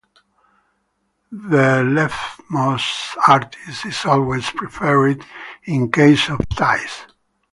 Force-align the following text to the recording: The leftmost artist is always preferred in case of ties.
The 1.31 1.83
leftmost 1.85 3.17
artist 3.27 3.85
is 3.85 4.03
always 4.03 4.49
preferred 4.49 5.23
in 5.65 5.91
case 5.91 6.27
of 6.29 6.39
ties. 6.49 7.01